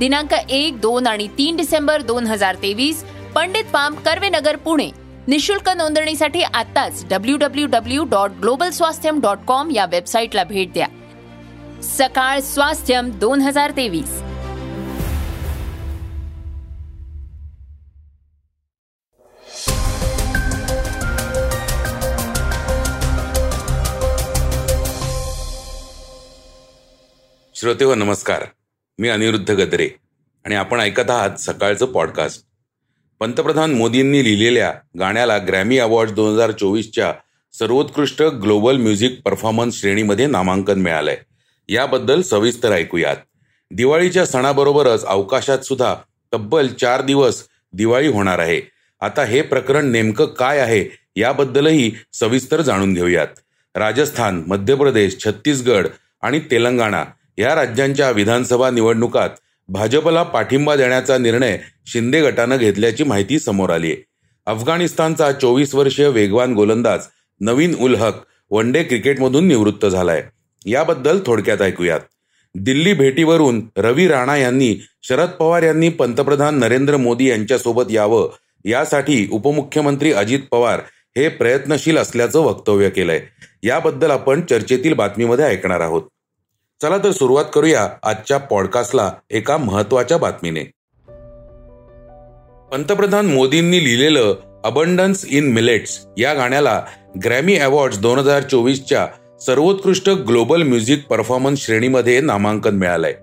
[0.00, 3.02] दिनांक एक दोन आणि तीन डिसेंबर दोन हजार तेवीस
[3.34, 4.90] पंडित पाम कर्वेनगर पुणे.
[5.28, 10.86] निशुल्क नोंदणीसाठी आताच W W W dot global Swasthyam dot com या वेबसाईटला भेट द्या.
[11.82, 14.20] सकाळ स्वास्थ्यम दोन हजार तेवीस.
[27.54, 28.44] श्रोते हो नमस्कार.
[28.98, 29.90] मी अनिरुद्ध गद्रे.
[30.44, 32.42] आणि आपण ऐकत आहात सकाळचं पॉडकास्ट
[33.20, 37.14] पंतप्रधान मोदींनी लिहिलेल्या गाण्याला ग्रॅमी अवॉर्ड दोन हजार चोवीसच्या
[37.52, 41.16] सर्वोत्कृष्ट ग्लोबल म्युझिक परफॉर्मन्स श्रेणीमध्ये नामांकन मिळालंय.
[41.68, 43.16] याबद्दल सविस्तर ऐकूयात.
[43.70, 45.94] दिवाळीच्या सणाबरोबरच अवकाशात सुद्धा
[46.32, 48.60] तब्बल चार दिवस दिवाळी होणार आहे.
[49.00, 50.84] आता हे प्रकरण नेमकं काय आहे
[51.16, 53.28] याबद्दलही सविस्तर जाणून घेऊयात.
[53.74, 55.86] राजस्थान मध्य प्रदेश छत्तीसगड
[56.22, 57.04] आणि तेलंगणा
[57.38, 59.30] या राज्यांच्या विधानसभा निवडणुकात
[59.68, 64.02] भाजपला पाठिंबा देण्याचा निर्णय शिंदे गटानं घेतल्याची माहिती समोर आली आहे
[64.46, 67.00] अफगाणिस्तानचा चोवीस वर्षीय वेगवान गोलंदाज
[67.40, 68.14] नवीन उल हक
[68.50, 70.22] वन डे क्रिकेटमधून निवृत्त झालाय.
[70.66, 72.00] याबद्दल थोडक्यात ऐकूयात.
[72.54, 78.28] दिल्ली भेटीवरून रवी राणा यांनी शरद पवार यांनी पंतप्रधान नरेंद्र मोदी यांच्यासोबत यावं
[78.64, 80.80] यासाठी उपमुख्यमंत्री अजित पवार
[81.16, 83.20] हे प्रयत्नशील असल्याचं वक्तव्य केलंय.
[83.62, 86.02] याबद्दल आपण चर्चेतील बातमीमध्ये ऐकणार आहोत.
[86.82, 90.60] चला तर सुरुवात करूया आजच्या पॉडकास्टला एका महत्त्वाच्या बातमीने.
[92.72, 94.34] पंतप्रधान मोदींनी लिहिलेलं
[94.64, 96.82] अबंडन्स इन मिलेट्स या गाण्याला
[97.24, 99.06] ग्रॅमी अवॉर्ड दोन हजार चोवीसच्या
[99.40, 103.14] सर्वोत्कृष्ट ग्लोबल म्युझिक परफॉर्मन्स श्रेणीमध्ये नामांकन मिळालंय.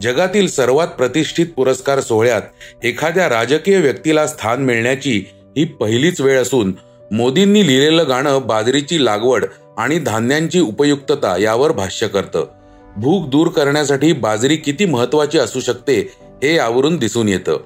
[0.00, 2.42] जगातील सर्वात प्रतिष्ठित पुरस्कार सोहळ्यात
[2.84, 5.24] एखाद्या राजकीय व्यक्तीला स्थान मिळण्याची
[5.56, 6.72] ही पहिलीच वेळ असून
[7.10, 9.44] मोदींनी लिहिलेलं गाणं बाजरीची लागवड
[9.78, 12.59] आणि धान्यांची उपयुक्तता यावर भाष्य करतं.
[12.96, 16.12] भूक दूर करण्यासाठी बाजरी किती महत्वाची असू शकते
[16.42, 17.58] हे यावरून दिसून येतं.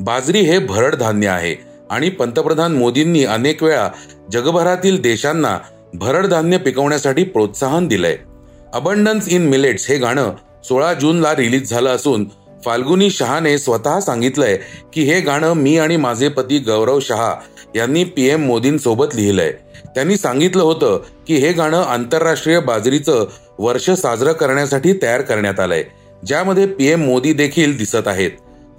[0.00, 1.54] बाजरी हे भरड धान्य आहे
[1.90, 3.88] आणि पंतप्रधान मोदींनी अनेक वेळा
[4.32, 5.58] जगभरातील देशांना
[5.94, 8.16] भरड धान्य पिकवण्यासाठी प्रोत्साहन दिलंय.
[8.72, 10.32] अबंडन्स इन मिलेट्स हे गाणं
[10.64, 12.26] सोळा जूनला रिलीज झालं असून
[12.64, 14.58] फाल्गुनी शहाने स्वतः सांगितलंय
[14.92, 17.34] की हे गाणं मी आणि माझे पती गौरव शहा
[17.76, 19.52] यांनी पी एम मोदींसोबत लिहिलंय.
[19.94, 23.26] त्यांनी सांगितलं होतं की हे गाणं आंतरराष्ट्रीय बाजरीचं
[23.58, 25.84] वर्ष साजरं करण्यासाठी तयार करण्यात आलंय
[26.26, 28.30] ज्यामध्ये पीएम मोदी देखील दिसत आहेत.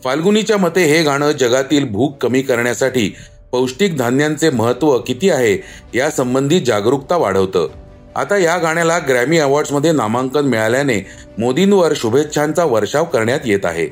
[0.03, 3.15] फाल्गुनीच्या मते हे गाणं जगातील भूक कमी करण्यासाठी
[3.51, 5.57] पौष्टिक धान्यांचे महत्त्व किती आहे
[5.97, 7.67] यासंबंधी जागरूकता वाढवतं.
[8.15, 11.07] आता या गाण्याला ग्रॅमी अवॉर्ड्समध्ये नामांकन मिळाल्याने
[11.37, 13.87] मोदींवर शुभेच्छांचा वर्षाव करण्यात येत आहे.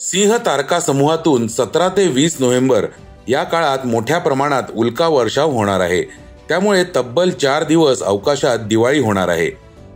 [0.00, 2.86] सिंह तारका समूहातून सतरा ते वीस नोव्हेंबर
[3.28, 6.02] या काळात मोठ्या प्रमाणात उल्का वर्षाव होणार आहे.
[6.48, 9.50] त्यामुळे तब्बल चार दिवस अवकाशात दिवाळी होणार आहे.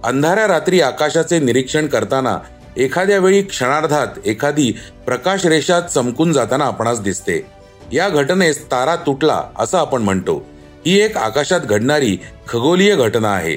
[0.05, 2.39] अंधाऱ्या रात्री आकाशाचे निरीक्षण करताना
[2.77, 4.73] एखाद्या वेळी क्षणार्धात एखादी
[5.07, 7.47] प्रकाश रेषा चमकून जाताना आपणास दिसते.
[7.93, 10.47] या घटनेस तारा तुटला असं आपण म्हणतो.
[10.87, 12.19] ही एक आकाशात घडणारी
[12.49, 13.57] खगोलीय घटना आहे.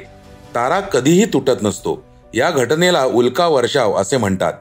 [0.56, 2.04] तारा कधीही तुटत नसतो.
[2.34, 4.54] या घटनेला उल्का वर्षाव असे म्हणतात.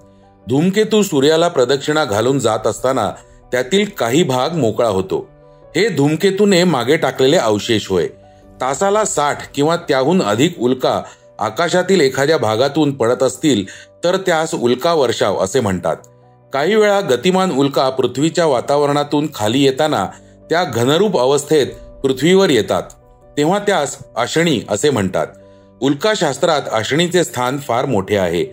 [0.48, 3.10] धूमकेतू सूर्याला प्रदक्षिणा घालून जात असताना
[3.52, 5.28] त्यातील काही भाग मोकळा होतो.
[5.76, 8.06] हे धूमकेतूने मागे टाकलेले अवशेष होय.
[8.60, 11.02] तासाला साठ किंवा त्याहून अधिक उल्का
[11.38, 13.64] आकाशातील एखाद्या भागातून पडत असतील
[14.04, 15.96] तर त्यास उल्का वर्षाव असे म्हणतात.
[16.52, 20.06] काही वेळा गतिमान उल्का पृथ्वीच्या वातावरणातून खाली येताना
[20.50, 21.66] त्या घनरूप अवस्थेत
[22.02, 22.82] पृथ्वीवर येतात.
[23.36, 25.26] तेव्हा त्यास अशणी असे म्हणतात.
[25.80, 28.44] उल्काशास्त्रात अशणीचे स्थान फार मोठे आहे.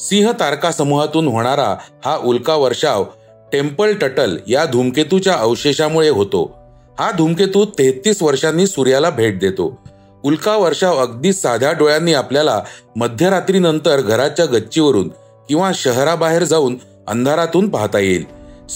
[0.00, 3.04] सिंह तारका समूहातून होणारा हा उल्का वर्षाव
[3.52, 6.58] टेम्पल टटल या धूमकेतूच्या अवशेषामुळे होतो.
[6.98, 9.78] हा धूमकेतू तेहतीस वर्षांनी सूर्याला भेट देतो.
[10.24, 12.62] उल्का वर्षाव अगदी साध्या डोळ्यांनी आपल्याला
[12.96, 15.08] मध्यरात्रीनंतर घराच्या गच्चीवरून
[15.48, 16.76] किंवा शहराबाहेर जाऊन
[17.08, 18.24] अंधारातून पाहता येईल.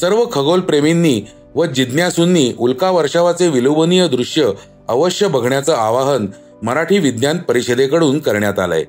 [0.01, 1.23] सर्व खगोलप्रेमींनी
[1.55, 4.51] व जिज्ञासूंनी उल्का वर्षावाचे विलोभनीय दृश्य
[4.89, 6.27] अवश्य बघण्याचं आवाहन
[6.63, 8.85] मराठी विज्ञान परिषदेकडून करण्यात आलंय.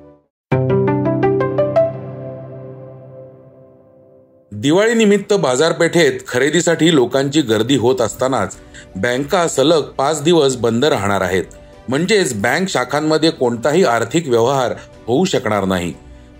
[4.64, 8.54] दिवाळीनिमित्त बाजारपेठेत खरेदीसाठी लोकांची गर्दी होत असतानाच
[8.96, 11.44] बँका सलग पाच दिवस बंद राहणार आहेत.
[11.88, 14.72] म्हणजेच बँक शाखांमध्ये कोणताही आर्थिक व्यवहार
[15.06, 15.92] होऊ शकणार नाही.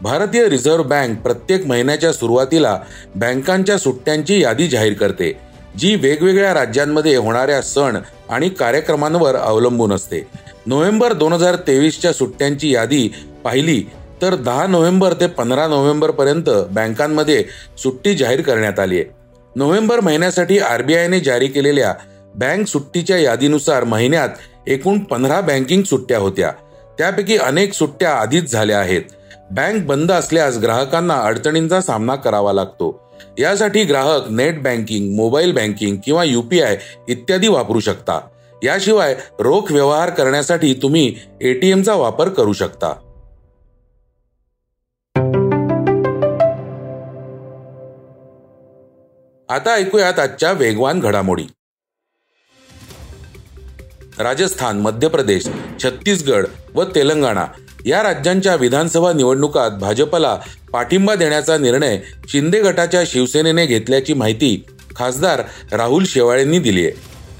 [0.02, 2.78] भारतीय रिझर्व्ह बँक प्रत्येक महिन्याच्या सुरुवातीला
[3.14, 5.32] बँकांच्या सुट्ट्यांची यादी जाहीर करते
[5.78, 7.98] जी वेगवेगळ्या राज्यांमध्ये होणाऱ्या सण
[8.30, 10.26] आणि कार्यक्रमांवर अवलंबून असते.
[10.66, 13.08] नोव्हेंबर दोन हजार तेवीसच्या सुट्ट्यांची यादी
[13.44, 13.82] पाहिली
[14.22, 17.44] तर दहा नोव्हेंबर ते पंधरा नोव्हेंबरपर्यंत बँकांमध्ये
[17.78, 19.04] सुट्टी जाहीर करण्यात आली आहे.
[19.56, 21.94] नोव्हेंबर महिन्यासाठी आरबीआयने जारी केलेल्या
[22.34, 24.28] बँक सुट्टीच्या यादीनुसार महिन्यात
[24.66, 26.52] एकूण पंधरा बँकिंग सुट्ट्या होत्या.
[26.98, 29.02] त्यापैकी अनेक सुट्ट्या आधीच झाल्या आहेत.
[29.50, 33.12] बँक बंद असल्यास ग्राहकांना अडचणींचा सामना करावा लागतो.
[33.38, 36.78] यासाठी ग्राहक नेट बँकिंग मोबाईल बँकिंग किंवा युपीआय
[37.08, 38.20] इत्यादी वापरू शकता.
[38.62, 42.94] याशिवाय रोख व्यवहार करण्यासाठी तुम्ही एटीएमचा वापर करू शकता.
[49.48, 51.42] आता ऐकूयात आजच्या वेगवान घडामोडी.
[54.18, 55.48] राजस्थान मध्य प्रदेश
[55.82, 57.46] छत्तीसगड व तेलंगणा
[57.86, 60.36] या राज्यांच्या विधानसभा निवडणुकात भाजपला
[60.72, 61.98] पाठिंबा देण्याचा निर्णय
[62.28, 64.64] शिंदे गटाच्या शिवसेनेने घेतल्याची माहिती
[64.96, 65.42] खासदार
[65.72, 66.92] राहुल शेवाळेंनी दिली आहे.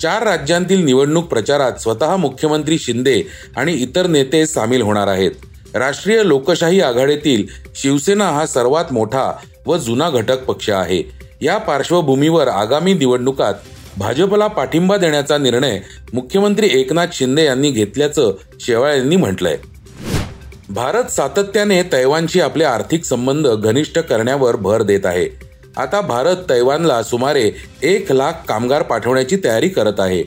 [0.02, 3.22] चार राज्यांतील निवडणूक प्रचारात स्वतः मुख्यमंत्री शिंदे
[3.56, 5.30] आणि इतर नेते सामील होणार आहेत.
[5.74, 9.32] राष्ट्रीय लोकशाही आघाडीतील शिवसेना हा सर्वात मोठा
[9.66, 11.23] व जुना घटक पक्ष आहे.
[11.42, 13.54] या पार्श्वभूमीवर आगामी निवडणुकात
[13.98, 15.80] भाजपला पाठिंबा देण्याचा निर्णय
[16.12, 19.56] मुख्यमंत्री एकनाथ शिंदे यांनी घेतल्याचं शेवाळ यांनी म्हटलंय.
[20.68, 25.28] भारत सातत्याने तैवानशी आपले आर्थिक संबंध घनिष्ठ करण्यावर भर देत आहे.
[25.76, 27.50] आता भारत तैवानला सुमारे
[27.82, 30.22] एक लाख कामगार पाठवण्याची तयारी करत आहे.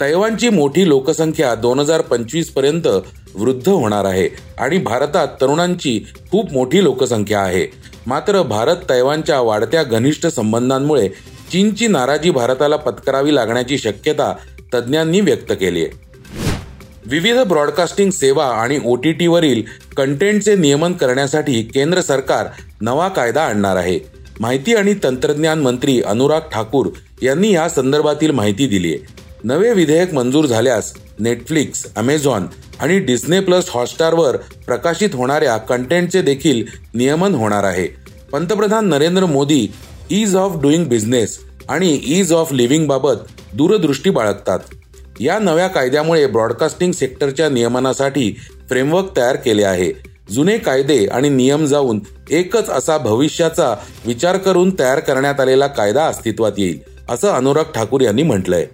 [0.00, 2.86] तैवानची मोठी लोकसंख्या दोन हजार पंचवीसपर्यंत
[3.34, 4.28] वृद्ध होणार आहे
[4.58, 7.66] आणि भारतात तरुणांची खूप मोठी लोकसंख्या आहे.
[8.06, 11.08] मात्र भारत तैवानच्या वाढत्या घनिष्ठ संबंधांमुळे
[11.52, 14.34] चीनची नाराजी भारताला पत्करावी लागण्याची शक्यता
[14.74, 15.90] तज्ज्ञांनी व्यक्त केली आहे.
[17.06, 19.62] विविध ब्रॉडकास्टिंग सेवा आणि ओ टी टीवरील
[19.96, 22.46] कंटेंटचे नियमन करण्यासाठी केंद्र सरकार
[22.80, 23.98] नवा कायदा आणणार आहे.
[24.40, 26.88] माहिती आणि तंत्रज्ञान मंत्री अनुराग ठाकूर
[27.22, 29.29] यांनी या संदर्भातील माहिती दिली आहे.
[29.44, 32.46] नवे विधेयक मंजूर झाल्यास नेटफ्लिक्स अमेझॉन
[32.80, 36.64] आणि डिस्ने प्लस हॉटस्टारवर प्रकाशित होणाऱ्या कंटेंटचे देखील
[36.94, 37.86] नियमन होणार आहे.
[38.32, 39.66] पंतप्रधान Narendra Modi
[40.10, 41.38] ease of doing business
[41.68, 43.16] आणि ईज ऑफ लिव्हिंग बाबत
[43.54, 44.58] दूरदृष्टी बाळगतात.
[45.20, 48.30] या नव्या कायद्यामुळे ब्रॉडकास्टिंग सेक्टरच्या नियमनासाठी
[48.68, 49.92] फ्रेमवर्क तयार केले आहे.
[50.30, 52.00] जुने कायदे आणि नियम जाऊन
[52.30, 53.74] एकच असा भविष्याचा
[54.06, 56.78] विचार करून तयार करण्यात आलेला कायदा अस्तित्वात येईल
[57.08, 58.66] असं अनुराग ठाकूर यांनी म्हटलंय.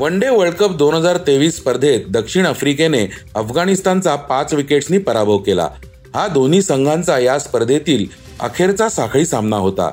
[0.00, 3.00] वन डे वर्ल्ड कप दोन हजार तेवीस स्पर्धेत दक्षिण आफ्रिकेने
[3.36, 5.68] अफगाणिस्तानचा पाच विकेट्सनी पराभव केला.
[6.14, 8.06] हा दोन्ही संघांचा या स्पर्धेतील
[8.40, 9.90] अखेरचा साखळी सामना होता.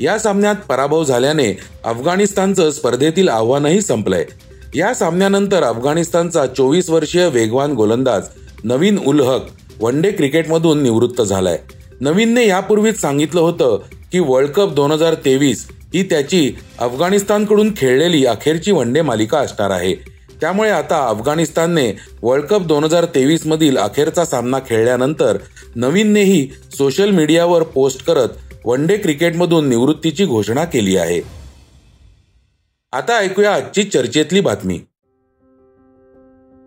[0.00, 1.52] या सामन्यात पराभव झाल्याने
[1.84, 4.24] अफगाणिस्तानचं स्पर्धेतील आव्हानही संपलंय.
[4.74, 8.28] या सामन्यानंतर अफगाणिस्तानचा चोवीस वर्षीय वेगवान गोलंदाज
[8.64, 9.46] नवीन उल हक
[9.80, 11.58] वन डे क्रिकेटमधून निवृत्त झालाय.
[12.00, 13.78] नवीनने यापूर्वीच सांगितलं होतं
[14.12, 19.70] की वर्ल्ड कप दोन हजार तेवीस ही त्याची अफगाणिस्तानकडून खेळलेली अखेरची वन डे मालिका असणार
[19.70, 19.94] आहे.
[20.40, 21.92] त्यामुळे आता अफगाणिस्तानने
[22.22, 25.38] वर्ल्ड कप दोन हजार तेवीस मधील अखेरचा सामना खेळल्यानंतर
[25.76, 26.48] नवीननेही
[26.78, 28.28] सोशल मीडियावर पोस्ट करत
[28.64, 31.20] वन डे क्रिकेटमधून निवृत्तीची घोषणा केली आहे.
[32.92, 34.80] आता ऐकूया आजची चर्चेतली बातमी.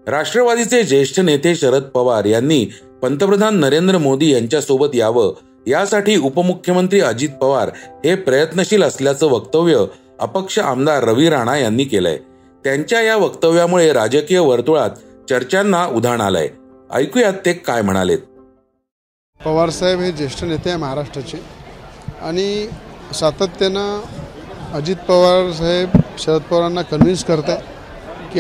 [0.07, 2.65] राष्ट्रवादीचे ज्येष्ठ नेते शरद पवार यांनी
[3.01, 5.33] पंतप्रधान नरेंद्र मोदी यांच्यासोबत यावं
[5.67, 7.69] यासाठी उपमुख्यमंत्री अजित पवार
[8.05, 9.85] हे प्रयत्नशील असल्याचं वक्तव्य
[10.19, 12.17] अपक्ष आमदार रवी राणा यांनी केलंय.
[12.63, 14.89] त्यांच्या या वक्तव्यामुळे राजकीय वर्तुळात
[15.29, 16.49] चर्चांना उधाण आलंय.
[16.93, 18.19] ऐकूयात ते काय म्हणालेत.
[19.45, 21.43] पवार साहेब हे ज्येष्ठ नेते आहे महाराष्ट्राचे.
[22.21, 22.67] आणि
[23.13, 24.01] सातत्यानं
[24.73, 27.57] अजित पवार साहेब शरद पवारांना कन्व्हिन्स करतात
[28.33, 28.39] की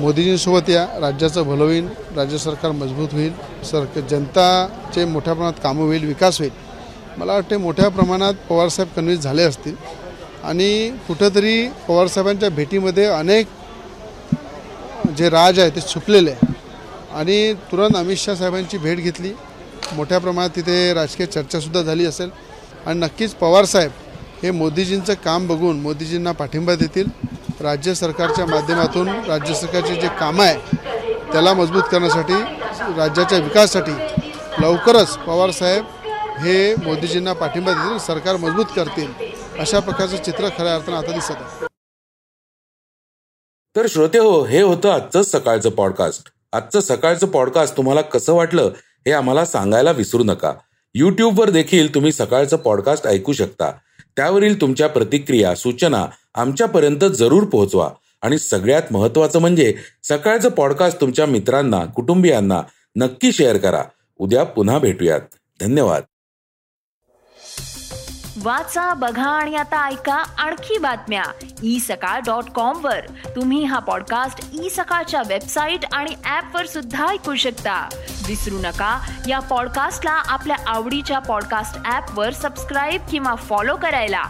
[0.00, 0.86] मोदीजींसोबत या.
[1.00, 3.32] राज्याचं भलं होईल राज्य सरकार मजबूत होईल
[3.64, 6.50] सर जनताचे मोठ्या प्रमाणात कामं होईल विकास होईल.
[7.18, 9.74] मला वाटते मोठ्या प्रमाणात पवारसाहेब कन्व्हिन्स झाले असतील.
[10.44, 13.46] आणि कुठंतरी पवारसाहेबांच्या भेटीमध्ये अनेक
[15.18, 16.54] जे राज आहे ते छुपलेले आहे
[17.14, 19.32] आणि तुरंत अमित शाह साहेबांची भेट घेतली.
[19.92, 22.30] मोठ्या प्रमाणात तिथे राजकीय चर्चासुद्धा झाली असेल.
[22.86, 23.90] आणि नक्कीच पवारसाहेब
[24.42, 27.08] हे मोदीजींचं काम बघून मोदीजींना पाठिंबा देतील.
[27.60, 30.76] राज्य सरकारच्या माध्यमातून राज्य सरकारचे जे कामं आहे
[31.32, 32.34] त्याला मजबूत करण्यासाठी
[32.96, 33.92] राज्याच्या विकासासाठी
[34.62, 35.84] लवकरच पवारसाहेब
[36.40, 39.12] हे मोदीजींना पाठिंबा देतील सरकार मजबूत करतील
[39.60, 41.66] अशा प्रकारचं चित्र खऱ्या अर्थानं आता दिसत आहे.
[43.76, 48.70] तर श्रोते हो हे होतं आजचं सकाळचं पॉडकास्ट आजचं सकाळचं पॉडकास्ट तुम्हाला कसं वाटलं
[49.06, 50.52] हे आम्हाला सांगायला विसरू नका.
[50.94, 53.70] यूट्यूबवर देखील तुम्ही सकाळचं पॉडकास्ट ऐकू शकता.
[54.16, 56.04] त्यावरील तुमच्या प्रतिक्रिया सूचना
[56.36, 57.90] आमच्यापर्यंत जरूर पोहोचवा.
[58.22, 62.62] आणि सगळ्यात महत्वाचं म्हणजे सकाळचं पॉडकास्ट तुमच्या मित्रांना कुटुंबियांना
[62.96, 63.82] नक्की शेअर करा.
[64.18, 65.20] उद्या पुन्हा भेटूयात.
[65.60, 66.02] धन्यवाद.
[68.42, 71.22] वाचा बघा आणि आता ऐका आणखी बातम्या.
[71.62, 73.00] ई सकाळ डॉट कॉम वर.
[73.36, 77.88] तुम्ही हा पॉडकास्ट ई सकाळच्या वेबसाईट आणि ऍप वर सुद्धा ऐकू शकता.
[78.26, 84.24] विसरू नका या पॉडकास्टला आपल्या आवडीच्या पॉडकास्ट ऍप वर सबस्क्राईब किंवा फॉलो करायला.